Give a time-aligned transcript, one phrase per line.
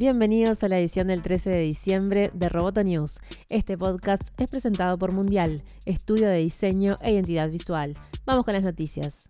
[0.00, 3.20] Bienvenidos a la edición del 13 de diciembre de Roboto News.
[3.50, 7.92] Este podcast es presentado por Mundial, estudio de diseño e identidad visual.
[8.24, 9.29] Vamos con las noticias.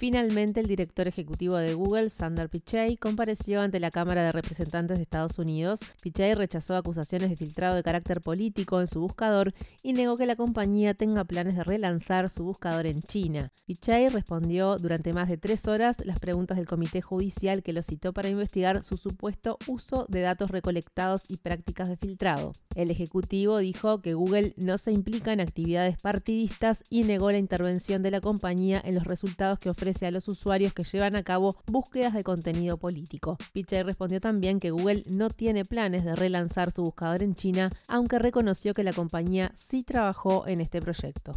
[0.00, 5.02] Finalmente, el director ejecutivo de Google, Sundar Pichai, compareció ante la Cámara de Representantes de
[5.02, 5.80] Estados Unidos.
[6.02, 9.52] Pichai rechazó acusaciones de filtrado de carácter político en su buscador
[9.82, 13.52] y negó que la compañía tenga planes de relanzar su buscador en China.
[13.66, 18.14] Pichai respondió durante más de tres horas las preguntas del comité judicial que lo citó
[18.14, 22.52] para investigar su supuesto uso de datos recolectados y prácticas de filtrado.
[22.74, 28.02] El ejecutivo dijo que Google no se implica en actividades partidistas y negó la intervención
[28.02, 31.56] de la compañía en los resultados que ofrece a los usuarios que llevan a cabo
[31.66, 33.36] búsquedas de contenido político.
[33.52, 38.18] Pichai respondió también que Google no tiene planes de relanzar su buscador en China, aunque
[38.18, 41.32] reconoció que la compañía sí trabajó en este proyecto.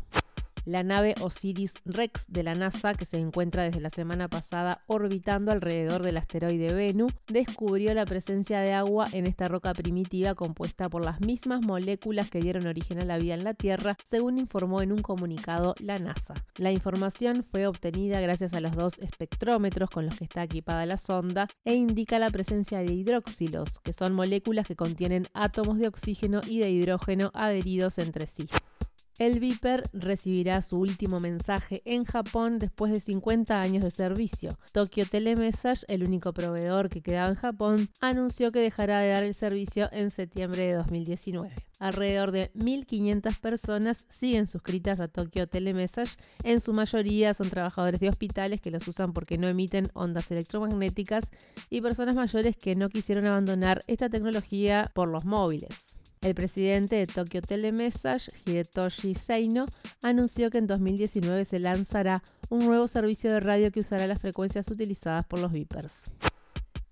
[0.65, 5.51] La nave Osiris Rex de la NASA, que se encuentra desde la semana pasada orbitando
[5.51, 11.03] alrededor del asteroide Bennu, descubrió la presencia de agua en esta roca primitiva compuesta por
[11.03, 14.93] las mismas moléculas que dieron origen a la vida en la Tierra, según informó en
[14.93, 16.33] un comunicado la NASA.
[16.57, 20.97] La información fue obtenida gracias a los dos espectrómetros con los que está equipada la
[20.97, 26.39] sonda e indica la presencia de hidróxilos, que son moléculas que contienen átomos de oxígeno
[26.47, 28.47] y de hidrógeno adheridos entre sí.
[29.19, 34.49] El Viper recibirá su último mensaje en Japón después de 50 años de servicio.
[34.71, 39.35] Tokyo Telemessage, el único proveedor que quedaba en Japón, anunció que dejará de dar el
[39.35, 41.53] servicio en septiembre de 2019.
[41.79, 46.17] Alrededor de 1.500 personas siguen suscritas a Tokyo Telemessage.
[46.43, 51.29] En su mayoría son trabajadores de hospitales que los usan porque no emiten ondas electromagnéticas
[51.69, 55.97] y personas mayores que no quisieron abandonar esta tecnología por los móviles.
[56.23, 59.65] El presidente de Tokyo Telemessage, Hidetoshi Seino,
[60.01, 64.71] anunció que en 2019 se lanzará un nuevo servicio de radio que usará las frecuencias
[64.71, 66.13] utilizadas por los Vipers.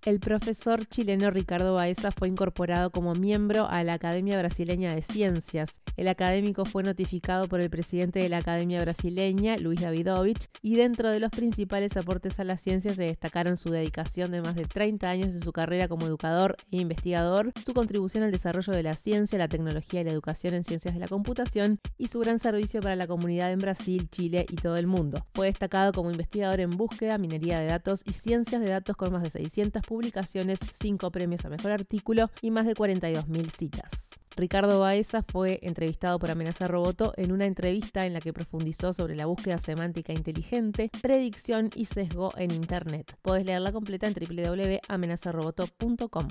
[0.03, 5.75] El profesor chileno Ricardo Baeza fue incorporado como miembro a la Academia Brasileña de Ciencias.
[5.95, 11.09] El académico fue notificado por el presidente de la Academia Brasileña, Luis Davidovich, y dentro
[11.09, 15.07] de los principales aportes a la ciencia se destacaron su dedicación de más de 30
[15.07, 19.37] años de su carrera como educador e investigador, su contribución al desarrollo de la ciencia,
[19.37, 22.95] la tecnología y la educación en ciencias de la computación y su gran servicio para
[22.95, 25.23] la comunidad en Brasil, Chile y todo el mundo.
[25.35, 29.21] Fue destacado como investigador en búsqueda, minería de datos y ciencias de datos con más
[29.21, 33.91] de 600 publicaciones, 5 premios a mejor artículo y más de 42.000 citas.
[34.37, 39.17] Ricardo Baeza fue entrevistado por Amenaza Roboto en una entrevista en la que profundizó sobre
[39.17, 43.17] la búsqueda semántica inteligente, predicción y sesgo en Internet.
[43.21, 46.27] Puedes leerla completa en www.amenazaroboto.com.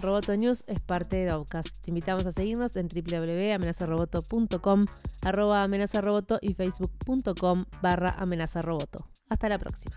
[0.00, 1.82] Roboto News es parte de Dovcast.
[1.82, 4.84] Te invitamos a seguirnos en www.amenazaroboto.com,
[5.24, 9.08] arroba amenazaroboto y facebook.com barra amenazaroboto.
[9.28, 9.96] Hasta la próxima.